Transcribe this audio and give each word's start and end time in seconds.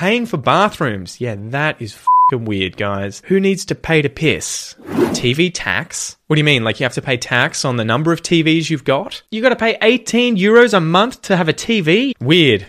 paying 0.00 0.24
for 0.24 0.38
bathrooms. 0.38 1.20
Yeah, 1.20 1.36
that 1.38 1.82
is 1.82 1.92
fucking 1.92 2.46
weird, 2.46 2.78
guys. 2.78 3.20
Who 3.26 3.38
needs 3.38 3.66
to 3.66 3.74
pay 3.74 4.00
to 4.00 4.08
piss? 4.08 4.74
TV 5.12 5.50
tax? 5.52 6.16
What 6.26 6.36
do 6.36 6.40
you 6.40 6.44
mean? 6.44 6.64
Like 6.64 6.80
you 6.80 6.84
have 6.84 6.94
to 6.94 7.02
pay 7.02 7.18
tax 7.18 7.66
on 7.66 7.76
the 7.76 7.84
number 7.84 8.10
of 8.10 8.22
TVs 8.22 8.70
you've 8.70 8.84
got? 8.84 9.22
You 9.30 9.42
gotta 9.42 9.56
pay 9.56 9.76
18 9.82 10.38
euros 10.38 10.72
a 10.72 10.80
month 10.80 11.20
to 11.22 11.36
have 11.36 11.50
a 11.50 11.52
TV? 11.52 12.14
Weird. 12.18 12.66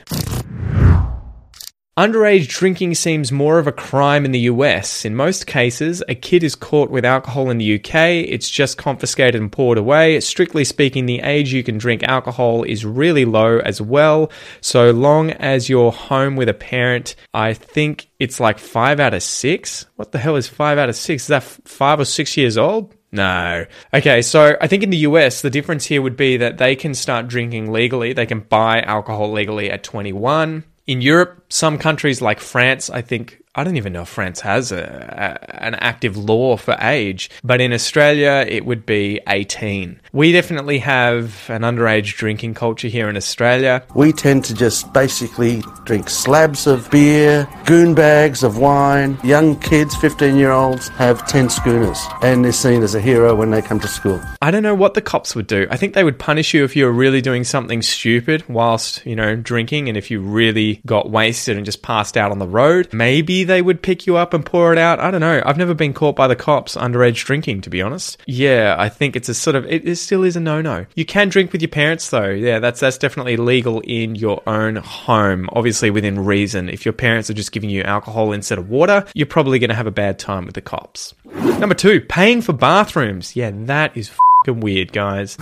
Underage 1.98 2.48
drinking 2.48 2.96
seems 2.96 3.34
more 3.34 3.60
of 3.60 3.68
a 3.68 3.71
crime 3.74 4.24
in 4.24 4.32
the 4.32 4.48
US. 4.52 5.04
In 5.04 5.14
most 5.14 5.46
cases, 5.46 6.02
a 6.07 6.16
kid 6.16 6.42
is 6.42 6.56
caught 6.56 6.89
with 6.89 7.04
alcohol 7.04 7.50
in 7.50 7.57
the 7.57 7.75
UK, 7.75 7.96
it's 8.30 8.50
just 8.50 8.78
confiscated 8.78 9.42
and 9.42 9.52
poured 9.52 9.78
away. 9.78 10.18
Strictly 10.21 10.64
speaking, 10.64 11.06
the 11.06 11.20
age 11.20 11.52
you 11.52 11.64
can 11.64 11.78
drink 11.78 12.04
alcohol 12.04 12.64
is 12.64 12.86
really 12.86 13.25
low 13.25 13.60
as 13.60 13.82
well. 13.82 14.32
So 14.62 14.92
long 14.92 15.32
as 15.32 15.68
you're 15.68 15.92
home 15.92 16.38
with 16.38 16.48
a 16.48 16.54
parent, 16.54 17.18
I 17.34 17.54
think 17.54 18.08
it's 18.20 18.39
like 18.39 18.58
five 18.58 19.02
out 19.02 19.14
of 19.14 19.21
six. 19.21 19.86
What 19.98 20.14
the 20.14 20.18
hell 20.18 20.37
is 20.37 20.48
five 20.48 20.78
out 20.78 20.87
of 20.87 20.96
six? 20.96 21.23
Is 21.23 21.28
that 21.28 21.43
five 21.43 22.00
or 22.00 22.06
six 22.06 22.37
years 22.37 22.57
old? 22.57 22.96
No. 23.12 23.65
Okay, 23.93 24.21
so 24.21 24.56
I 24.62 24.68
think 24.68 24.84
in 24.84 24.92
the 24.92 25.00
US, 25.10 25.42
the 25.42 25.50
difference 25.50 25.87
here 25.87 26.01
would 26.01 26.15
be 26.15 26.37
that 26.37 26.57
they 26.57 26.78
can 26.78 26.93
start 26.93 27.28
drinking 27.28 27.70
legally. 27.70 28.14
They 28.14 28.26
can 28.26 28.39
buy 28.39 28.79
alcohol 28.79 29.34
legally 29.34 29.70
at 29.70 29.84
21. 29.84 30.64
In 30.88 31.02
Europe, 31.02 31.46
some 31.50 31.78
countries 31.78 32.22
like 32.22 32.40
France, 32.40 32.90
I 32.90 33.02
think, 33.02 33.41
I 33.53 33.66
don't 33.66 33.75
even 33.75 33.91
know 33.91 34.03
if 34.03 34.08
France 34.08 34.39
has 34.41 34.72
a, 34.72 34.78
a, 34.80 35.61
an 35.61 35.75
active 35.75 36.16
law 36.16 36.55
for 36.55 36.78
age, 36.80 37.30
but 37.44 37.59
in 37.59 37.73
Australia, 37.73 38.45
it 38.47 38.66
would 38.66 38.86
be 38.86 39.19
18. 39.28 40.00
We 40.14 40.31
definitely 40.31 40.80
have 40.80 41.50
an 41.50 41.64
underage 41.64 42.16
drinking 42.16 42.53
culture 42.53 42.88
here 42.88 43.09
in 43.09 43.17
Australia. 43.17 43.83
We 43.94 44.14
tend 44.14 44.45
to 44.45 44.53
just 44.53 44.94
basically 44.94 45.61
drink 45.83 46.09
slabs 46.09 46.66
of 46.66 46.89
beer, 46.92 47.45
goon 47.66 47.94
bags 47.94 48.42
of 48.42 48.58
wine. 48.58 49.17
Young 49.22 49.59
kids, 49.59 49.97
15 49.97 50.38
year 50.38 50.52
olds, 50.52 50.88
have 50.89 51.28
10 51.28 51.50
schooners 51.50 52.00
and 52.22 52.45
they're 52.45 52.54
seen 52.54 52.83
as 52.83 52.95
a 52.95 53.02
hero 53.02 53.36
when 53.36 53.52
they 53.52 53.61
come 53.61 53.81
to 53.81 53.88
school. 53.89 54.22
I 54.42 54.52
don't 54.52 54.64
know 54.64 54.76
what 54.76 54.94
the 54.94 55.02
cops 55.02 55.36
would 55.36 55.48
do. 55.48 55.67
I 55.70 55.76
think 55.76 55.94
they 55.94 56.06
would 56.06 56.20
punish 56.20 56.54
you 56.54 56.64
if 56.64 56.78
you 56.78 56.86
were 56.86 56.92
really 56.94 57.22
doing 57.22 57.44
something 57.44 57.81
stupid 57.81 58.48
whilst, 58.48 59.06
you 59.06 59.17
know, 59.17 59.36
drinking 59.36 59.89
and 59.89 59.98
if 59.98 60.09
you 60.09 60.22
really 60.22 60.81
got 60.86 61.09
wasted 61.09 61.58
and 61.58 61.66
just 61.66 61.81
passed 61.81 62.16
out 62.16 62.31
on 62.31 62.39
the 62.39 62.48
road. 62.48 62.94
Maybe 62.94 63.41
they 63.44 63.61
would 63.61 63.81
pick 63.81 64.08
you 64.08 64.17
up 64.17 64.34
and 64.34 64.45
pour 64.45 64.72
it 64.72 64.78
out. 64.78 65.00
I 65.00 65.11
don't 65.11 65.22
know. 65.22 65.42
I've 65.45 65.58
never 65.58 65.73
been 65.73 65.94
caught 65.94 66.16
by 66.16 66.28
the 66.28 66.36
cops 66.36 66.75
underage 66.75 67.25
drinking, 67.25 67.61
to 67.61 67.70
be 67.70 67.81
honest. 67.81 68.17
Yeah, 68.25 68.75
I 68.78 68.89
think 68.89 69.16
it's 69.16 69.30
a 69.30 69.33
sort 69.33 69.56
of 69.56 69.66
it, 69.66 69.88
it 69.88 69.95
still 69.98 70.23
is 70.23 70.36
a 70.36 70.39
no-no. 70.39 70.86
You 70.95 71.06
can 71.06 71.30
drink 71.30 71.52
with 71.52 71.61
your 71.61 71.70
parents 71.70 72.09
though. 72.09 72.30
Yeah, 72.30 72.59
that's 72.59 72.80
that's 72.80 72.98
definitely 72.98 73.38
legal 73.38 73.81
in 73.81 74.16
your 74.16 74.42
own 74.48 74.78
home, 74.78 75.50
obviously 75.53 75.89
within 75.89 76.20
reason. 76.20 76.70
If 76.70 76.86
your 76.86 76.94
parents 76.94 77.30
are 77.30 77.33
just 77.33 77.52
giving 77.52 77.70
you 77.70 77.83
alcohol 77.83 78.31
instead 78.31 78.58
of 78.58 78.70
water, 78.70 79.06
you're 79.14 79.28
probably 79.28 79.59
going 79.59 79.70
to 79.70 79.76
have 79.76 79.88
a 79.88 79.92
bad 79.92 80.20
time 80.20 80.45
with 80.45 80.55
the 80.55 80.61
cops. 80.61 81.14
Number 81.33 81.76
2, 81.76 82.02
paying 82.02 82.42
for 82.42 82.53
bathrooms. 82.53 83.36
Yeah, 83.36 83.52
that 83.53 83.95
is 83.95 84.11
weird, 84.48 84.92
guys. 84.92 85.38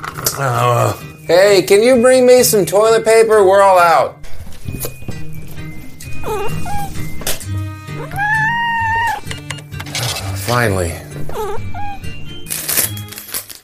Hey, 1.25 1.63
can 1.67 1.81
you 1.81 2.02
bring 2.02 2.25
me 2.25 2.44
some 2.44 2.66
toilet 2.66 3.06
paper? 3.06 3.45
We're 3.45 3.61
all 3.61 3.80
out. 3.80 4.17
Finally. 10.50 10.89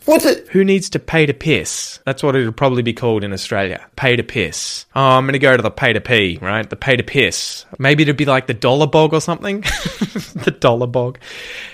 What's 0.05 0.23
it? 0.23 0.47
Who 0.49 0.63
needs 0.63 0.91
to 0.91 0.99
pay 0.99 1.25
to 1.25 1.33
piss? 1.33 1.99
That's 2.05 2.21
what 2.21 2.35
it 2.35 2.45
would 2.45 2.55
probably 2.55 2.83
be 2.83 2.93
called 2.93 3.23
in 3.23 3.33
Australia. 3.33 3.83
Pay 3.95 4.17
to 4.17 4.23
piss. 4.23 4.85
Oh, 4.95 5.01
I'm 5.01 5.23
going 5.23 5.33
to 5.33 5.39
go 5.39 5.57
to 5.57 5.63
the 5.63 5.71
pay 5.71 5.93
to 5.93 5.99
pee, 5.99 6.37
right? 6.43 6.69
The 6.69 6.75
pay 6.75 6.95
to 6.95 7.01
piss. 7.01 7.65
Maybe 7.79 8.03
it'd 8.03 8.17
be 8.17 8.25
like 8.25 8.45
the 8.45 8.53
dollar 8.53 8.85
bog 8.85 9.15
or 9.15 9.19
something. 9.19 9.61
the 9.61 10.55
dollar 10.59 10.85
bog. 10.85 11.17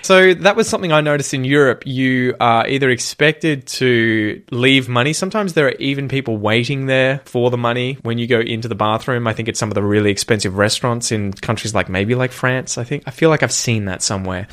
So 0.00 0.32
that 0.32 0.56
was 0.56 0.66
something 0.66 0.92
I 0.92 1.02
noticed 1.02 1.34
in 1.34 1.44
Europe. 1.44 1.86
You 1.86 2.34
are 2.40 2.66
either 2.66 2.88
expected 2.88 3.66
to 3.66 4.42
leave 4.50 4.88
money. 4.88 5.12
Sometimes 5.12 5.52
there 5.52 5.66
are 5.66 5.76
even 5.78 6.08
people 6.08 6.38
waiting 6.38 6.86
there 6.86 7.20
for 7.26 7.50
the 7.50 7.58
money 7.58 7.98
when 8.00 8.16
you 8.16 8.26
go 8.26 8.40
into 8.40 8.66
the 8.66 8.74
bathroom. 8.74 9.26
I 9.26 9.34
think 9.34 9.50
it's 9.50 9.60
some 9.60 9.70
of 9.70 9.74
the 9.74 9.82
really 9.82 10.10
expensive 10.10 10.56
restaurants 10.56 11.12
in 11.12 11.34
countries 11.34 11.74
like 11.74 11.90
maybe 11.90 12.14
like 12.14 12.32
France. 12.32 12.78
I 12.78 12.84
think 12.84 13.02
I 13.04 13.10
feel 13.10 13.28
like 13.28 13.42
I've 13.42 13.52
seen 13.52 13.84
that 13.84 14.00
somewhere. 14.00 14.48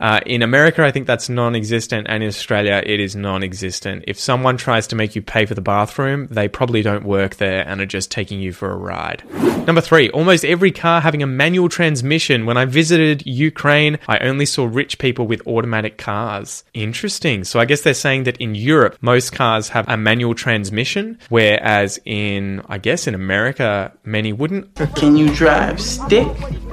Uh, 0.00 0.20
in 0.24 0.42
America, 0.42 0.82
I 0.82 0.90
think 0.90 1.06
that's 1.06 1.28
non 1.28 1.54
existent, 1.54 2.06
and 2.08 2.22
in 2.22 2.28
Australia, 2.28 2.82
it 2.84 3.00
is 3.00 3.14
non 3.14 3.42
existent. 3.42 4.04
If 4.08 4.18
someone 4.18 4.56
tries 4.56 4.86
to 4.88 4.96
make 4.96 5.14
you 5.14 5.22
pay 5.22 5.44
for 5.44 5.54
the 5.54 5.60
bathroom, 5.60 6.26
they 6.30 6.48
probably 6.48 6.82
don't 6.82 7.04
work 7.04 7.36
there 7.36 7.66
and 7.68 7.80
are 7.80 7.86
just 7.86 8.10
taking 8.10 8.40
you 8.40 8.52
for 8.52 8.70
a 8.70 8.76
ride. 8.76 9.22
Number 9.66 9.82
three, 9.82 10.08
almost 10.10 10.44
every 10.44 10.72
car 10.72 11.00
having 11.02 11.22
a 11.22 11.26
manual 11.26 11.68
transmission. 11.68 12.46
When 12.46 12.56
I 12.56 12.64
visited 12.64 13.26
Ukraine, 13.26 13.98
I 14.08 14.18
only 14.18 14.46
saw 14.46 14.64
rich 14.64 14.98
people 14.98 15.26
with 15.26 15.46
automatic 15.46 15.98
cars. 15.98 16.64
Interesting. 16.72 17.44
So 17.44 17.60
I 17.60 17.66
guess 17.66 17.82
they're 17.82 17.94
saying 17.94 18.24
that 18.24 18.38
in 18.38 18.54
Europe, 18.54 18.96
most 19.02 19.32
cars 19.32 19.68
have 19.68 19.86
a 19.88 19.98
manual 19.98 20.34
transmission, 20.34 21.18
whereas 21.28 22.00
in, 22.06 22.62
I 22.68 22.78
guess, 22.78 23.06
in 23.06 23.14
America, 23.14 23.92
many 24.04 24.32
wouldn't. 24.32 24.74
Can 24.96 25.16
you 25.16 25.34
drive 25.34 25.80
stick? 25.80 26.26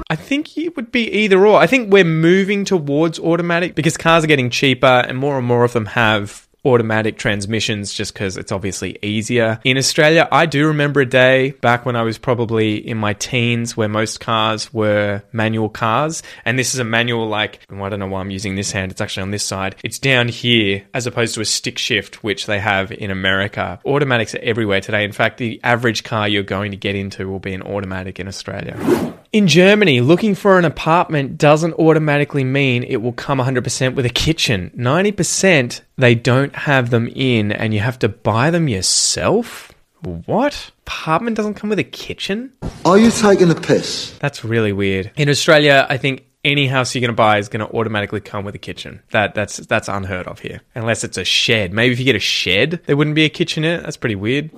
I 0.10 0.16
think 0.16 0.58
it 0.58 0.76
would 0.76 0.92
be 0.92 1.10
either 1.12 1.46
or. 1.46 1.60
I 1.60 1.68
think 1.68 1.92
we're 1.92 2.06
moving 2.06 2.64
towards 2.64 3.20
automatic 3.20 3.76
because 3.76 3.98
cars 3.98 4.24
are 4.24 4.28
getting 4.28 4.50
cheaper 4.50 4.86
and 4.86 5.18
more 5.18 5.38
and 5.38 5.46
more 5.46 5.66
of 5.66 5.74
them 5.74 5.88
have 5.88 6.47
automatic 6.66 7.18
transmissions 7.18 7.94
just 7.94 8.14
because 8.14 8.38
it's 8.38 8.52
obviously 8.52 8.98
easier. 9.02 9.60
In 9.64 9.78
Australia, 9.78 10.28
I 10.32 10.46
do 10.46 10.68
remember 10.68 11.02
a 11.02 11.06
day 11.06 11.52
back 11.62 11.86
when 11.86 11.96
I 11.96 12.04
was 12.04 12.18
probably 12.18 12.76
in 12.76 12.98
my 12.98 13.14
teens 13.14 13.78
where 13.78 13.88
most 13.88 14.20
cars 14.20 14.74
were 14.74 15.24
manual 15.32 15.70
cars. 15.70 16.24
And 16.46 16.58
this 16.60 16.74
is 16.74 16.80
a 16.80 16.84
manual, 16.84 17.28
like, 17.28 17.66
I 17.72 17.90
don't 17.90 18.00
know 18.00 18.08
why 18.08 18.20
I'm 18.20 18.32
using 18.32 18.56
this 18.56 18.72
hand, 18.72 18.92
it's 18.92 19.02
actually 19.02 19.24
on 19.24 19.32
this 19.32 19.44
side. 19.44 19.76
It's 19.84 20.00
down 20.00 20.28
here 20.28 20.84
as 20.94 21.08
opposed 21.08 21.36
to 21.36 21.42
a 21.42 21.46
stick 21.46 21.78
shift, 21.78 22.24
which 22.24 22.46
they 22.46 22.60
have 22.60 22.92
in 22.92 23.12
America. 23.12 23.80
Automatics 23.86 24.36
are 24.36 24.40
everywhere 24.40 24.82
today. 24.82 25.04
In 25.04 25.12
fact, 25.12 25.38
the 25.38 25.60
average 25.64 26.04
car 26.04 26.28
you're 26.28 26.44
going 26.44 26.72
to 26.72 26.78
get 26.78 26.96
into 26.96 27.30
will 27.30 27.40
be 27.40 27.54
an 27.54 27.62
automatic 27.62 28.20
in 28.20 28.28
Australia. 28.28 28.78
In 29.32 29.48
Germany, 29.48 30.02
looking 30.02 30.36
for 30.36 30.58
an 30.58 30.66
apartment 30.66 31.38
doesn't 31.38 31.74
automatically 31.74 32.44
mean 32.44 32.84
it 32.84 32.98
will 32.98 33.14
come 33.14 33.40
100% 33.40 33.96
with 33.96 34.06
a 34.06 34.10
kitchen. 34.10 34.72
90% 34.76 35.82
they 35.98 36.16
don't 36.16 36.56
have 36.56 36.90
them 36.90 37.08
in 37.08 37.52
and 37.52 37.74
you 37.74 37.80
have 37.80 38.00
to 38.00 38.10
buy 38.10 38.52
them 38.52 38.68
yourself? 38.68 39.72
What? 40.02 40.72
Apartment 40.86 41.36
doesn't 41.36 41.56
come 41.56 41.70
with 41.70 41.80
a 41.80 41.84
kitchen? 41.84 42.54
Are 42.86 42.98
you 42.98 43.12
taking 43.12 43.50
a 43.50 43.56
piss? 43.56 44.16
That's 44.20 44.46
really 44.46 44.72
weird. 44.72 45.12
In 45.16 45.28
Australia, 45.28 45.88
I 45.90 45.98
think 45.98 46.26
any 46.48 46.68
house 46.68 46.96
you're 46.96 47.02
going 47.02 47.10
to 47.10 47.14
buy 47.14 47.38
is 47.38 47.50
going 47.50 47.66
to 47.68 47.76
automatically 47.76 48.22
come 48.22 48.46
with 48.46 48.56
a 48.56 48.60
kitchen. 48.60 49.02
That 49.12 49.36
that's 49.36 49.58
that's 49.58 49.88
unheard 49.88 50.28
of 50.28 50.40
here. 50.40 50.62
Unless 50.76 51.04
it's 51.04 51.18
a 51.18 51.26
shed. 51.26 51.74
Maybe 51.74 51.94
if 51.94 52.00
you 52.00 52.06
get 52.06 52.16
a 52.16 52.20
shed, 52.20 52.82
there 52.86 52.98
wouldn't 52.98 53.16
be 53.16 53.26
a 53.26 53.30
kitchen 53.30 53.64
in 53.64 53.80
it. 53.80 53.84
That's 53.84 53.98
pretty 53.98 54.16
weird. 54.16 54.52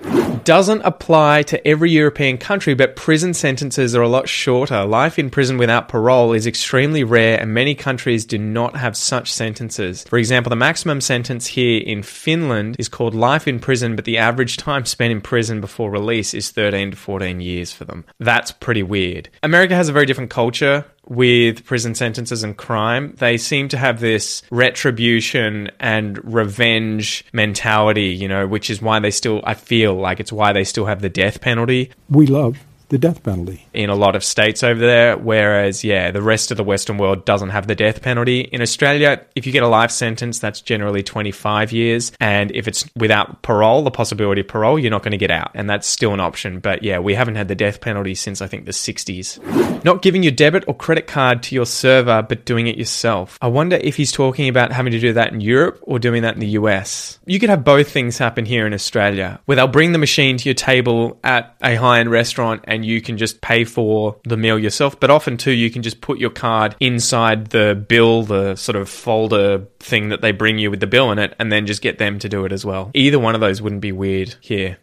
Doesn't 0.44 0.82
apply 0.82 1.44
to 1.44 1.68
every 1.68 1.92
European 1.92 2.38
country, 2.38 2.74
but 2.74 2.96
prison 2.96 3.34
sentences 3.34 3.96
are 3.96 4.02
a 4.02 4.08
lot 4.08 4.30
shorter. 4.30 4.86
Life 4.86 5.20
in 5.20 5.30
prison 5.30 5.58
without 5.58 5.90
parole 5.90 6.34
is 6.34 6.48
extremely 6.48 7.04
rare 7.04 7.40
and 7.40 7.54
many 7.54 7.76
countries 7.76 8.26
do 8.26 8.38
not 8.38 8.76
have 8.76 8.96
such 8.96 9.32
sentences. 9.32 10.04
For 10.04 10.18
example, 10.18 10.50
the 10.50 10.56
maximum 10.56 11.02
sentence 11.02 11.48
here 11.48 11.82
in 11.82 12.04
Finland 12.04 12.76
is 12.80 12.88
called 12.88 13.16
life 13.16 13.48
in 13.48 13.60
prison, 13.60 13.96
but 13.96 14.06
the 14.06 14.18
average 14.18 14.58
time 14.58 14.86
spent 14.86 15.12
in 15.12 15.22
prison 15.22 15.62
before 15.62 15.92
release 15.92 16.34
is 16.34 16.52
13 16.52 16.92
to 16.92 16.98
14 16.98 17.42
years 17.42 17.74
for 17.74 17.86
them. 17.86 18.06
That's 18.20 18.52
pretty 18.52 18.84
weird. 18.84 19.30
America 19.44 19.76
has 19.76 19.90
a 19.90 19.94
very 19.94 20.06
different 20.06 20.30
culture 20.30 20.86
with 21.10 21.66
prison 21.66 21.96
sentences 21.96 22.44
and 22.44 22.56
crime. 22.56 23.16
They 23.18 23.38
seem 23.38 23.68
to 23.70 23.78
have 23.78 24.00
this 24.00 24.44
retribution 24.52 25.72
and 25.80 26.24
revenge 26.24 27.26
mentality, 27.34 28.10
you 28.10 28.28
know, 28.28 28.48
which 28.48 28.70
is 28.70 28.82
why 28.82 29.00
they 29.00 29.12
still, 29.12 29.42
I 29.44 29.56
feel 29.56 29.96
like 29.96 30.20
it's 30.20 30.32
why 30.32 30.54
they 30.54 30.64
still 30.64 30.86
have 30.86 31.02
the 31.02 31.10
death 31.10 31.42
penalty 31.42 31.92
We 32.10 32.28
love 32.28 32.58
the 32.90 32.98
death 32.98 33.24
penalty. 33.24 33.66
in 33.74 33.90
a 33.90 33.96
lot 33.96 34.16
of 34.16 34.24
states 34.24 34.64
over 34.64 34.80
there. 34.80 35.18
Whereas, 35.18 35.84
yeah, 35.84 36.12
the 36.12 36.22
rest 36.22 36.52
of 36.52 36.58
the 36.58 36.64
Western 36.64 36.98
world 36.98 37.26
doesn't 37.26 37.50
have 37.50 37.68
the 37.68 37.76
death 37.76 38.02
penalty. 38.02 38.42
In 38.42 38.62
Australia, 38.62 39.22
if 39.36 39.46
you 39.46 39.52
get 39.52 39.64
a 39.64 39.68
life 39.68 39.92
sentence, 39.92 40.40
that's 40.40 40.62
generally 40.62 41.04
25 41.04 41.72
years. 41.72 42.12
And 42.20 42.52
if 42.52 42.68
it's 42.68 42.90
without 42.96 43.42
parole, 43.42 43.84
the 43.84 43.92
possibility 43.92 44.42
of 44.42 44.48
parole, 44.48 44.78
you're 44.78 44.92
not 44.92 45.04
going 45.04 45.12
to 45.12 45.18
get 45.18 45.32
out. 45.32 45.52
And 45.54 45.70
that's 45.70 45.88
still 45.88 46.14
an 46.14 46.20
option. 46.20 46.60
But 46.60 46.84
yeah, 46.84 47.00
we 47.00 47.14
haven't 47.14 47.36
had 47.36 47.48
the 47.48 47.56
death 47.56 47.80
penalty 47.80 48.16
since 48.16 48.42
I 48.42 48.48
think 48.48 48.66
the 48.66 48.72
60s. 48.72 49.84
Not 49.86 50.02
giving 50.02 50.24
your 50.24 50.32
debit 50.32 50.66
or 50.68 50.76
credit 50.76 51.08
card 51.08 51.44
to 51.44 51.56
your 51.56 51.66
server, 51.66 52.22
but 52.22 52.46
doing 52.46 52.68
it 52.68 52.78
yourself. 52.78 53.38
I 53.42 53.48
wonder 53.48 53.78
if 53.78 53.96
he's 53.96 54.12
talking 54.12 54.50
about 54.50 54.72
having 54.72 54.92
to 54.92 55.00
do 55.00 55.14
that 55.14 55.32
in 55.32 55.42
Europe 55.42 55.80
or 55.84 56.00
doing 56.00 56.24
that 56.24 56.34
in 56.34 56.40
the 56.40 56.48
US. 56.48 57.20
You 57.26 57.40
could 57.40 57.50
have 57.50 57.64
both 57.64 57.92
things 57.92 58.18
happen 58.18 58.46
here 58.46 58.66
in 58.66 58.74
Australia, 58.74 59.40
where 59.46 59.56
they'll 59.56 59.68
bring 59.68 59.92
the 59.92 59.98
machine 60.00 60.38
to 60.38 60.50
your 60.50 60.56
table 60.56 61.20
at 61.24 61.56
a 61.62 61.76
high 61.76 62.00
end 62.00 62.10
restaurant 62.10 62.64
and 62.66 62.79
and 62.80 62.86
you 62.86 63.02
can 63.02 63.18
just 63.18 63.42
pay 63.42 63.66
for 63.66 64.16
the 64.24 64.38
meal 64.38 64.58
yourself. 64.58 64.98
But 65.00 65.10
often 65.10 65.36
too, 65.36 65.52
you 65.52 65.70
can 65.70 65.82
just 65.82 66.00
put 66.00 66.18
your 66.18 66.30
card 66.30 66.78
inside 66.80 67.48
the 67.48 67.76
bill, 67.76 68.24
the 68.24 68.56
sort 68.56 68.78
of 68.78 68.88
folder 68.88 69.66
thing 69.80 70.10
that 70.10 70.22
they 70.22 70.32
bring 70.32 70.58
you 70.60 70.72
with 70.72 70.80
the 70.80 70.88
bill 70.88 71.12
in 71.12 71.20
it, 71.20 71.36
and 71.40 71.52
then 71.52 71.66
just 71.66 71.82
get 71.82 71.98
them 71.98 72.20
to 72.20 72.30
do 72.30 72.46
it 72.46 72.54
as 72.54 72.66
well. 72.66 72.92
Either 72.94 73.20
one 73.20 73.36
of 73.36 73.42
those 73.42 73.62
wouldn't 73.62 73.82
be 73.82 73.92
weird 73.92 74.36
here. 74.40 74.78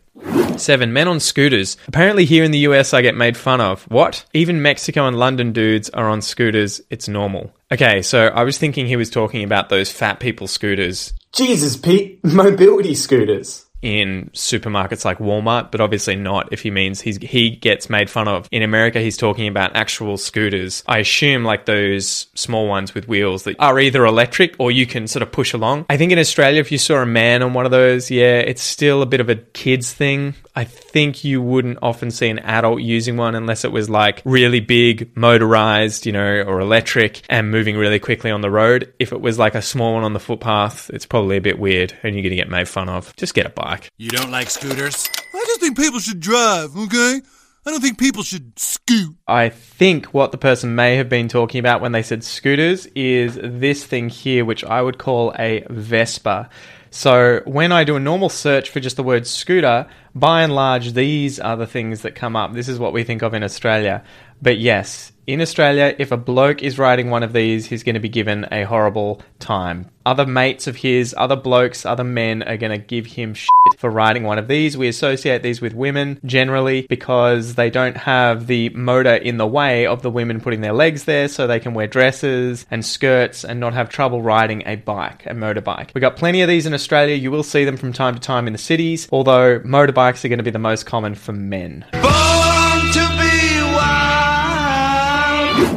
Seven 0.58 0.92
men 0.92 1.08
on 1.08 1.20
scooters. 1.20 1.76
Apparently, 1.88 2.24
here 2.24 2.44
in 2.44 2.50
the 2.50 2.60
US, 2.60 2.92
I 2.92 3.02
get 3.02 3.14
made 3.14 3.36
fun 3.36 3.60
of. 3.60 3.82
What? 3.84 4.24
Even 4.34 4.62
Mexico 4.62 5.06
and 5.06 5.18
London 5.18 5.52
dudes 5.52 5.90
are 5.90 6.08
on 6.08 6.20
scooters. 6.22 6.80
It's 6.90 7.08
normal. 7.08 7.54
Okay, 7.72 8.02
so 8.02 8.26
I 8.26 8.44
was 8.44 8.58
thinking 8.58 8.86
he 8.86 8.96
was 8.96 9.10
talking 9.10 9.42
about 9.42 9.68
those 9.68 9.90
fat 9.90 10.20
people 10.20 10.46
scooters 10.46 11.12
Jesus, 11.36 11.76
Pete, 11.76 12.18
mobility 12.24 12.94
scooters. 12.94 13.65
In 13.86 14.30
supermarkets 14.34 15.04
like 15.04 15.18
Walmart, 15.18 15.70
but 15.70 15.80
obviously 15.80 16.16
not 16.16 16.52
if 16.52 16.60
he 16.62 16.72
means 16.72 17.00
he's, 17.00 17.18
he 17.18 17.50
gets 17.50 17.88
made 17.88 18.10
fun 18.10 18.26
of. 18.26 18.48
In 18.50 18.64
America, 18.64 19.00
he's 19.00 19.16
talking 19.16 19.46
about 19.46 19.76
actual 19.76 20.16
scooters. 20.16 20.82
I 20.88 20.98
assume 20.98 21.44
like 21.44 21.66
those 21.66 22.26
small 22.34 22.66
ones 22.66 22.94
with 22.94 23.06
wheels 23.06 23.44
that 23.44 23.54
are 23.60 23.78
either 23.78 24.04
electric 24.04 24.56
or 24.58 24.72
you 24.72 24.86
can 24.86 25.06
sort 25.06 25.22
of 25.22 25.30
push 25.30 25.52
along. 25.52 25.86
I 25.88 25.96
think 25.96 26.10
in 26.10 26.18
Australia, 26.18 26.60
if 26.60 26.72
you 26.72 26.78
saw 26.78 26.96
a 26.96 27.06
man 27.06 27.44
on 27.44 27.54
one 27.54 27.64
of 27.64 27.70
those, 27.70 28.10
yeah, 28.10 28.38
it's 28.38 28.62
still 28.62 29.02
a 29.02 29.06
bit 29.06 29.20
of 29.20 29.28
a 29.28 29.36
kid's 29.36 29.92
thing. 29.92 30.34
I 30.56 30.64
think 30.64 31.22
you 31.22 31.42
wouldn't 31.42 31.78
often 31.82 32.10
see 32.10 32.30
an 32.30 32.38
adult 32.38 32.80
using 32.80 33.18
one 33.18 33.34
unless 33.34 33.62
it 33.64 33.72
was 33.72 33.90
like 33.90 34.22
really 34.24 34.60
big, 34.60 35.14
motorized, 35.14 36.06
you 36.06 36.12
know, 36.12 36.42
or 36.46 36.60
electric 36.60 37.20
and 37.28 37.50
moving 37.50 37.76
really 37.76 37.98
quickly 37.98 38.30
on 38.30 38.40
the 38.40 38.50
road. 38.50 38.90
If 38.98 39.12
it 39.12 39.20
was 39.20 39.38
like 39.38 39.54
a 39.54 39.60
small 39.60 39.92
one 39.92 40.04
on 40.04 40.14
the 40.14 40.18
footpath, 40.18 40.88
it's 40.88 41.04
probably 41.04 41.36
a 41.36 41.42
bit 41.42 41.58
weird 41.58 41.92
and 42.02 42.14
you're 42.14 42.22
going 42.22 42.30
to 42.30 42.36
get 42.36 42.48
made 42.48 42.68
fun 42.68 42.88
of. 42.88 43.14
Just 43.16 43.34
get 43.34 43.44
a 43.44 43.50
bike. 43.50 43.90
You 43.98 44.08
don't 44.08 44.30
like 44.30 44.48
scooters? 44.48 45.06
I 45.34 45.44
just 45.46 45.60
think 45.60 45.76
people 45.76 46.00
should 46.00 46.20
drive, 46.20 46.74
okay? 46.74 47.20
I 47.66 47.70
don't 47.70 47.82
think 47.82 47.98
people 47.98 48.22
should 48.22 48.58
scoot. 48.58 49.14
I 49.26 49.50
think 49.50 50.14
what 50.14 50.32
the 50.32 50.38
person 50.38 50.74
may 50.74 50.96
have 50.96 51.10
been 51.10 51.28
talking 51.28 51.58
about 51.58 51.82
when 51.82 51.92
they 51.92 52.02
said 52.02 52.24
scooters 52.24 52.86
is 52.94 53.38
this 53.42 53.84
thing 53.84 54.08
here, 54.08 54.46
which 54.46 54.64
I 54.64 54.80
would 54.80 54.96
call 54.96 55.34
a 55.38 55.66
Vespa. 55.68 56.48
So 56.96 57.42
when 57.44 57.72
I 57.72 57.84
do 57.84 57.96
a 57.96 58.00
normal 58.00 58.30
search 58.30 58.70
for 58.70 58.80
just 58.80 58.96
the 58.96 59.02
word 59.02 59.26
scooter, 59.26 59.86
by 60.14 60.40
and 60.40 60.54
large, 60.54 60.94
these 60.94 61.38
are 61.38 61.54
the 61.54 61.66
things 61.66 62.00
that 62.00 62.14
come 62.14 62.34
up. 62.34 62.54
This 62.54 62.68
is 62.68 62.78
what 62.78 62.94
we 62.94 63.04
think 63.04 63.20
of 63.20 63.34
in 63.34 63.42
Australia. 63.42 64.02
But 64.42 64.58
yes, 64.58 65.12
in 65.26 65.40
Australia, 65.40 65.94
if 65.98 66.12
a 66.12 66.16
bloke 66.16 66.62
is 66.62 66.78
riding 66.78 67.10
one 67.10 67.24
of 67.24 67.32
these, 67.32 67.66
he's 67.66 67.82
going 67.82 67.94
to 67.94 68.00
be 68.00 68.08
given 68.08 68.46
a 68.52 68.62
horrible 68.62 69.20
time. 69.40 69.90
Other 70.04 70.24
mates 70.24 70.68
of 70.68 70.76
his, 70.76 71.14
other 71.18 71.34
blokes, 71.34 71.84
other 71.84 72.04
men 72.04 72.44
are 72.44 72.56
going 72.56 72.70
to 72.70 72.86
give 72.86 73.06
him 73.06 73.34
shit 73.34 73.50
for 73.76 73.90
riding 73.90 74.22
one 74.22 74.38
of 74.38 74.46
these. 74.46 74.76
We 74.76 74.86
associate 74.86 75.42
these 75.42 75.60
with 75.60 75.74
women 75.74 76.20
generally 76.24 76.86
because 76.88 77.56
they 77.56 77.70
don't 77.70 77.96
have 77.96 78.46
the 78.46 78.68
motor 78.68 79.16
in 79.16 79.36
the 79.36 79.48
way 79.48 79.84
of 79.84 80.02
the 80.02 80.10
women 80.10 80.40
putting 80.40 80.60
their 80.60 80.72
legs 80.72 81.04
there 81.04 81.26
so 81.26 81.46
they 81.46 81.58
can 81.58 81.74
wear 81.74 81.88
dresses 81.88 82.64
and 82.70 82.86
skirts 82.86 83.44
and 83.44 83.58
not 83.58 83.74
have 83.74 83.88
trouble 83.88 84.22
riding 84.22 84.62
a 84.64 84.76
bike, 84.76 85.26
a 85.26 85.30
motorbike. 85.30 85.92
We 85.92 86.00
got 86.00 86.14
plenty 86.14 86.42
of 86.42 86.48
these 86.48 86.66
in 86.66 86.74
Australia. 86.74 87.16
You 87.16 87.32
will 87.32 87.42
see 87.42 87.64
them 87.64 87.76
from 87.76 87.92
time 87.92 88.14
to 88.14 88.20
time 88.20 88.46
in 88.46 88.52
the 88.52 88.60
cities, 88.60 89.08
although 89.10 89.58
motorbikes 89.60 90.24
are 90.24 90.28
going 90.28 90.38
to 90.38 90.44
be 90.44 90.50
the 90.50 90.60
most 90.60 90.86
common 90.86 91.16
for 91.16 91.32
men. 91.32 91.84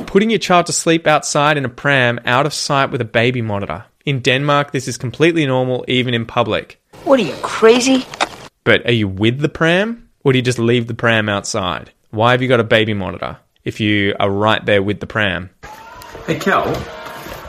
Putting 0.10 0.32
your 0.32 0.40
child 0.40 0.66
to 0.66 0.74
sleep 0.74 1.06
outside 1.06 1.56
in 1.56 1.66
a 1.66 1.70
pram 1.70 2.20
out 2.26 2.48
of 2.48 2.54
sight 2.56 2.90
with 2.90 3.00
a 3.00 3.06
baby 3.06 3.44
monitor. 3.44 3.86
In 4.08 4.22
Denmark, 4.22 4.72
this 4.72 4.88
is 4.88 4.98
completely 4.98 5.46
normal, 5.46 5.86
even 5.88 6.16
in 6.16 6.26
public. 6.26 6.82
What 7.04 7.20
are 7.20 7.24
you, 7.24 7.36
crazy? 7.44 8.08
But 8.64 8.84
are 8.88 8.92
you 8.92 9.08
with 9.08 9.38
the 9.38 9.50
pram, 9.50 10.10
or 10.24 10.34
do 10.34 10.40
you 10.40 10.42
just 10.42 10.58
leave 10.58 10.88
the 10.88 10.96
pram 10.96 11.30
outside? 11.30 11.92
Why 12.10 12.32
have 12.32 12.42
you 12.42 12.48
got 12.48 12.60
a 12.60 12.64
baby 12.64 12.96
monitor 12.96 13.38
if 13.64 13.80
you 13.80 14.16
are 14.20 14.32
right 14.32 14.66
there 14.66 14.82
with 14.82 15.00
the 15.00 15.06
pram? 15.06 15.52
Hey, 16.26 16.40
Kel, 16.40 16.66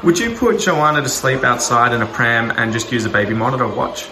would 0.04 0.18
you 0.18 0.36
put 0.36 0.60
Joanna 0.60 1.00
to 1.00 1.08
sleep 1.08 1.44
outside 1.44 1.94
in 1.94 2.02
a 2.02 2.06
pram 2.06 2.50
and 2.58 2.74
just 2.74 2.92
use 2.92 3.06
a 3.06 3.10
baby 3.10 3.32
monitor 3.32 3.68
watch? 3.68 4.06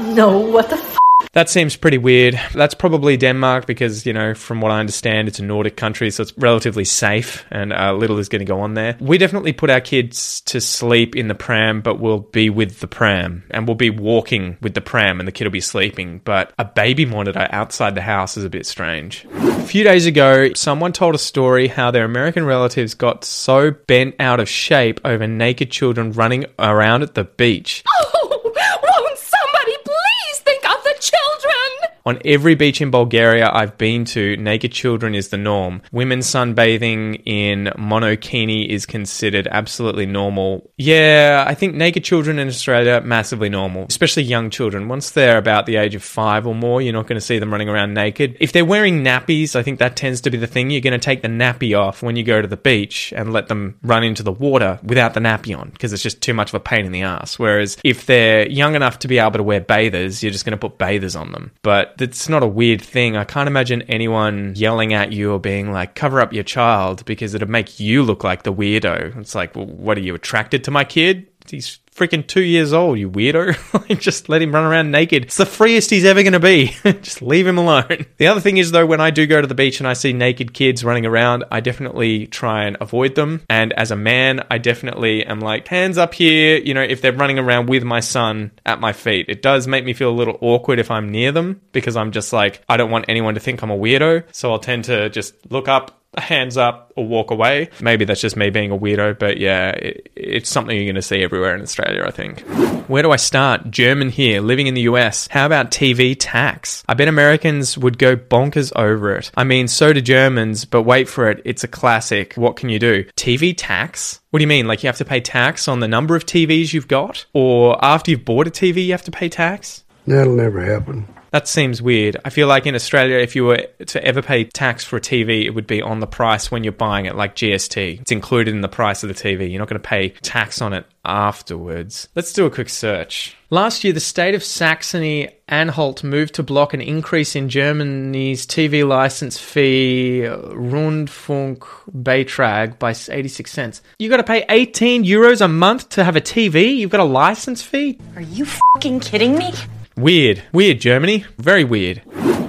No, 0.00 0.36
what 0.36 0.68
the 0.68 0.78
f? 0.78 0.98
That 1.32 1.50
seems 1.50 1.74
pretty 1.74 1.98
weird. 1.98 2.38
That's 2.54 2.74
probably 2.74 3.16
Denmark 3.16 3.66
because, 3.66 4.06
you 4.06 4.12
know, 4.12 4.34
from 4.34 4.60
what 4.60 4.70
I 4.70 4.78
understand, 4.78 5.26
it's 5.26 5.40
a 5.40 5.44
Nordic 5.44 5.76
country, 5.76 6.10
so 6.12 6.22
it's 6.22 6.36
relatively 6.38 6.84
safe 6.84 7.44
and 7.50 7.72
uh, 7.72 7.92
little 7.92 8.18
is 8.18 8.28
going 8.28 8.40
to 8.40 8.44
go 8.44 8.60
on 8.60 8.74
there. 8.74 8.96
We 9.00 9.18
definitely 9.18 9.52
put 9.52 9.68
our 9.68 9.80
kids 9.80 10.40
to 10.42 10.60
sleep 10.60 11.16
in 11.16 11.26
the 11.26 11.34
pram, 11.34 11.80
but 11.80 11.98
we'll 11.98 12.20
be 12.20 12.50
with 12.50 12.78
the 12.78 12.86
pram 12.86 13.42
and 13.50 13.66
we'll 13.66 13.74
be 13.74 13.90
walking 13.90 14.58
with 14.60 14.74
the 14.74 14.80
pram 14.80 15.18
and 15.18 15.26
the 15.26 15.32
kid 15.32 15.44
will 15.44 15.50
be 15.50 15.60
sleeping. 15.60 16.20
But 16.24 16.52
a 16.56 16.64
baby 16.64 17.04
monitor 17.04 17.48
outside 17.50 17.96
the 17.96 18.02
house 18.02 18.36
is 18.36 18.44
a 18.44 18.50
bit 18.50 18.64
strange. 18.64 19.26
A 19.34 19.66
few 19.66 19.82
days 19.82 20.06
ago, 20.06 20.52
someone 20.54 20.92
told 20.92 21.16
a 21.16 21.18
story 21.18 21.66
how 21.66 21.90
their 21.90 22.04
American 22.04 22.44
relatives 22.44 22.94
got 22.94 23.24
so 23.24 23.72
bent 23.72 24.14
out 24.20 24.38
of 24.38 24.48
shape 24.48 25.00
over 25.04 25.26
naked 25.26 25.72
children 25.72 26.12
running 26.12 26.44
around 26.60 27.02
at 27.02 27.14
the 27.14 27.24
beach. 27.24 27.82
Oh, 27.88 28.40
won't 28.44 29.18
somebody 29.18 29.76
please 29.84 30.38
think 30.40 30.64
of 30.64 30.82
the 30.84 30.94
children? 31.00 31.93
On 32.06 32.18
every 32.22 32.54
beach 32.54 32.82
in 32.82 32.90
Bulgaria 32.90 33.50
I've 33.50 33.78
been 33.78 34.04
to, 34.06 34.36
naked 34.36 34.72
children 34.72 35.14
is 35.14 35.28
the 35.28 35.38
norm. 35.38 35.80
Women 35.90 36.18
sunbathing 36.18 37.22
in 37.24 37.72
monokini 37.78 38.68
is 38.68 38.84
considered 38.84 39.48
absolutely 39.50 40.04
normal. 40.04 40.70
Yeah, 40.76 41.44
I 41.46 41.54
think 41.54 41.74
naked 41.74 42.04
children 42.04 42.38
in 42.38 42.46
Australia 42.46 43.00
massively 43.00 43.48
normal, 43.48 43.86
especially 43.88 44.24
young 44.24 44.50
children. 44.50 44.86
Once 44.86 45.12
they're 45.12 45.38
about 45.38 45.64
the 45.64 45.76
age 45.76 45.94
of 45.94 46.04
5 46.04 46.46
or 46.46 46.54
more, 46.54 46.82
you're 46.82 46.92
not 46.92 47.06
going 47.06 47.16
to 47.16 47.24
see 47.24 47.38
them 47.38 47.50
running 47.50 47.70
around 47.70 47.94
naked. 47.94 48.36
If 48.38 48.52
they're 48.52 48.66
wearing 48.66 49.02
nappies, 49.02 49.56
I 49.56 49.62
think 49.62 49.78
that 49.78 49.96
tends 49.96 50.20
to 50.22 50.30
be 50.30 50.36
the 50.36 50.46
thing. 50.46 50.68
You're 50.68 50.82
going 50.82 50.92
to 50.92 50.98
take 50.98 51.22
the 51.22 51.28
nappy 51.28 51.78
off 51.78 52.02
when 52.02 52.16
you 52.16 52.22
go 52.22 52.42
to 52.42 52.48
the 52.48 52.58
beach 52.58 53.14
and 53.16 53.32
let 53.32 53.48
them 53.48 53.78
run 53.82 54.04
into 54.04 54.22
the 54.22 54.32
water 54.32 54.78
without 54.82 55.14
the 55.14 55.20
nappy 55.20 55.58
on 55.58 55.70
because 55.70 55.94
it's 55.94 56.02
just 56.02 56.20
too 56.20 56.34
much 56.34 56.50
of 56.50 56.54
a 56.54 56.60
pain 56.60 56.84
in 56.84 56.92
the 56.92 57.00
ass. 57.00 57.38
Whereas 57.38 57.78
if 57.82 58.04
they're 58.04 58.46
young 58.46 58.74
enough 58.74 58.98
to 58.98 59.08
be 59.08 59.18
able 59.18 59.38
to 59.38 59.42
wear 59.42 59.62
bathers, 59.62 60.22
you're 60.22 60.32
just 60.32 60.44
going 60.44 60.58
to 60.58 60.68
put 60.68 60.76
bathers 60.76 61.16
on 61.16 61.32
them. 61.32 61.50
But 61.62 61.93
that's 61.96 62.28
not 62.28 62.42
a 62.42 62.46
weird 62.46 62.82
thing. 62.82 63.16
I 63.16 63.24
can't 63.24 63.46
imagine 63.46 63.82
anyone 63.82 64.54
yelling 64.56 64.92
at 64.92 65.12
you 65.12 65.32
or 65.32 65.38
being 65.38 65.72
like, 65.72 65.94
cover 65.94 66.20
up 66.20 66.32
your 66.32 66.44
child 66.44 67.04
because 67.04 67.34
it'd 67.34 67.48
make 67.48 67.80
you 67.80 68.02
look 68.02 68.24
like 68.24 68.42
the 68.42 68.52
weirdo. 68.52 69.16
It's 69.18 69.34
like, 69.34 69.54
well, 69.54 69.66
what 69.66 69.98
are 69.98 70.02
you 70.02 70.14
attracted 70.14 70.64
to 70.64 70.70
my 70.70 70.84
kid? 70.84 71.26
He's 71.48 71.78
freaking 71.94 72.26
two 72.26 72.42
years 72.42 72.72
old, 72.72 72.98
you 72.98 73.10
weirdo. 73.10 73.98
Just 74.00 74.28
let 74.28 74.42
him 74.42 74.52
run 74.52 74.64
around 74.64 74.90
naked. 74.90 75.24
It's 75.24 75.36
the 75.36 75.46
freest 75.46 75.90
he's 75.90 76.04
ever 76.04 76.22
going 76.22 76.32
to 76.32 76.40
be. 76.40 76.76
just 77.02 77.22
leave 77.22 77.46
him 77.46 77.58
alone. 77.58 77.84
The 78.16 78.28
other 78.28 78.40
thing 78.40 78.58
is, 78.58 78.70
though, 78.70 78.86
when 78.86 79.00
I 79.00 79.10
do 79.10 79.26
go 79.26 79.40
to 79.40 79.46
the 79.46 79.54
beach 79.54 79.80
and 79.80 79.88
I 79.88 79.92
see 79.92 80.12
naked 80.12 80.54
kids 80.54 80.84
running 80.84 81.04
around, 81.04 81.44
I 81.50 81.60
definitely 81.60 82.26
try 82.26 82.64
and 82.64 82.76
avoid 82.80 83.14
them. 83.16 83.42
And 83.50 83.72
as 83.72 83.90
a 83.90 83.96
man, 83.96 84.46
I 84.50 84.58
definitely 84.58 85.26
am 85.26 85.40
like, 85.40 85.66
hands 85.66 85.98
up 85.98 86.14
here, 86.14 86.58
you 86.58 86.74
know, 86.74 86.82
if 86.82 87.00
they're 87.00 87.12
running 87.12 87.38
around 87.38 87.68
with 87.68 87.82
my 87.82 88.00
son 88.00 88.52
at 88.64 88.80
my 88.80 88.92
feet. 88.92 89.26
It 89.28 89.42
does 89.42 89.66
make 89.66 89.84
me 89.84 89.92
feel 89.92 90.10
a 90.10 90.12
little 90.14 90.38
awkward 90.40 90.78
if 90.78 90.90
I'm 90.90 91.10
near 91.10 91.32
them 91.32 91.60
because 91.72 91.96
I'm 91.96 92.12
just 92.12 92.32
like, 92.32 92.62
I 92.68 92.76
don't 92.76 92.90
want 92.90 93.06
anyone 93.08 93.34
to 93.34 93.40
think 93.40 93.62
I'm 93.62 93.70
a 93.70 93.76
weirdo. 93.76 94.24
So 94.32 94.52
I'll 94.52 94.58
tend 94.58 94.84
to 94.84 95.10
just 95.10 95.34
look 95.50 95.68
up 95.68 96.03
hands 96.18 96.56
up 96.56 96.92
or 96.96 97.06
walk 97.06 97.30
away. 97.30 97.70
Maybe 97.80 98.04
that's 98.04 98.20
just 98.20 98.36
me 98.36 98.50
being 98.50 98.70
a 98.70 98.78
weirdo, 98.78 99.18
but 99.18 99.38
yeah, 99.38 99.70
it, 99.70 100.10
it's 100.14 100.50
something 100.50 100.76
you're 100.76 100.86
going 100.86 100.94
to 100.94 101.02
see 101.02 101.22
everywhere 101.22 101.54
in 101.54 101.62
Australia, 101.62 102.04
I 102.06 102.10
think. 102.10 102.40
Where 102.88 103.02
do 103.02 103.10
I 103.10 103.16
start? 103.16 103.70
German 103.70 104.10
here, 104.10 104.40
living 104.40 104.66
in 104.66 104.74
the 104.74 104.82
US. 104.82 105.28
How 105.28 105.46
about 105.46 105.70
TV 105.70 106.14
tax? 106.18 106.84
I 106.86 106.94
bet 106.94 107.08
Americans 107.08 107.78
would 107.78 107.98
go 107.98 108.16
bonkers 108.16 108.72
over 108.76 109.16
it. 109.16 109.30
I 109.36 109.44
mean, 109.44 109.68
so 109.68 109.92
do 109.92 110.00
Germans, 110.00 110.64
but 110.64 110.82
wait 110.82 111.08
for 111.08 111.30
it. 111.30 111.40
It's 111.44 111.64
a 111.64 111.68
classic. 111.68 112.34
What 112.34 112.56
can 112.56 112.68
you 112.68 112.78
do? 112.78 113.04
TV 113.16 113.54
tax? 113.56 114.20
What 114.30 114.38
do 114.38 114.42
you 114.42 114.48
mean? 114.48 114.66
Like 114.66 114.82
you 114.82 114.88
have 114.88 114.98
to 114.98 115.04
pay 115.04 115.20
tax 115.20 115.68
on 115.68 115.80
the 115.80 115.88
number 115.88 116.16
of 116.16 116.26
TVs 116.26 116.72
you've 116.72 116.88
got? 116.88 117.24
Or 117.32 117.82
after 117.84 118.10
you've 118.10 118.24
bought 118.24 118.46
a 118.46 118.50
TV, 118.50 118.84
you 118.84 118.92
have 118.92 119.02
to 119.02 119.10
pay 119.10 119.28
tax? 119.28 119.84
That'll 120.06 120.34
never 120.34 120.60
happen. 120.60 121.06
That 121.34 121.48
seems 121.48 121.82
weird. 121.82 122.16
I 122.24 122.30
feel 122.30 122.46
like 122.46 122.64
in 122.64 122.76
Australia, 122.76 123.16
if 123.16 123.34
you 123.34 123.44
were 123.44 123.66
to 123.86 124.04
ever 124.04 124.22
pay 124.22 124.44
tax 124.44 124.84
for 124.84 124.98
a 124.98 125.00
TV, 125.00 125.44
it 125.44 125.50
would 125.50 125.66
be 125.66 125.82
on 125.82 125.98
the 125.98 126.06
price 126.06 126.48
when 126.48 126.62
you're 126.62 126.72
buying 126.72 127.06
it, 127.06 127.16
like 127.16 127.34
GST. 127.34 128.02
It's 128.02 128.12
included 128.12 128.54
in 128.54 128.60
the 128.60 128.68
price 128.68 129.02
of 129.02 129.08
the 129.08 129.16
TV. 129.16 129.50
You're 129.50 129.58
not 129.58 129.68
going 129.68 129.82
to 129.82 129.88
pay 129.88 130.10
tax 130.10 130.62
on 130.62 130.72
it 130.72 130.86
afterwards. 131.04 132.06
Let's 132.14 132.32
do 132.32 132.46
a 132.46 132.50
quick 132.50 132.68
search. 132.68 133.36
Last 133.50 133.82
year, 133.82 133.92
the 133.92 133.98
state 133.98 134.36
of 134.36 134.44
Saxony 134.44 135.28
Anhalt 135.48 136.04
moved 136.04 136.36
to 136.36 136.44
block 136.44 136.72
an 136.72 136.80
increase 136.80 137.34
in 137.34 137.48
Germany's 137.48 138.46
TV 138.46 138.86
license 138.86 139.36
fee 139.36 140.20
Rundfunkbeitrag 140.22 142.78
by 142.78 142.90
86 142.90 143.50
cents. 143.50 143.82
You 143.98 144.08
got 144.08 144.18
to 144.18 144.22
pay 144.22 144.44
18 144.48 145.02
euros 145.02 145.40
a 145.40 145.48
month 145.48 145.88
to 145.88 146.04
have 146.04 146.14
a 146.14 146.20
TV? 146.20 146.76
You've 146.76 146.90
got 146.90 147.00
a 147.00 147.04
license 147.04 147.60
fee? 147.60 147.98
Are 148.14 148.22
you 148.22 148.44
fucking 148.44 149.00
kidding 149.00 149.36
me? 149.36 149.52
Weird. 149.96 150.42
Weird, 150.52 150.80
Germany. 150.80 151.24
Very 151.38 151.64
weird. 151.64 152.02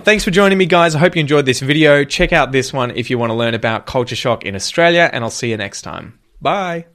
Thanks 0.03 0.23
for 0.23 0.31
joining 0.31 0.57
me, 0.57 0.65
guys. 0.65 0.95
I 0.95 0.99
hope 0.99 1.15
you 1.15 1.19
enjoyed 1.19 1.45
this 1.45 1.59
video. 1.59 2.03
Check 2.03 2.31
out 2.31 2.51
this 2.51 2.71
one 2.71 2.91
if 2.91 3.09
you 3.09 3.17
want 3.17 3.31
to 3.31 3.35
learn 3.35 3.53
about 3.53 3.85
culture 3.85 4.15
shock 4.15 4.45
in 4.45 4.55
Australia, 4.55 5.09
and 5.11 5.23
I'll 5.23 5.29
see 5.29 5.49
you 5.49 5.57
next 5.57 5.81
time. 5.81 6.19
Bye. 6.41 6.85